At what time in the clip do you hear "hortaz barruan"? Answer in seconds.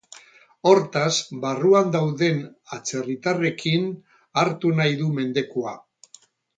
0.69-1.91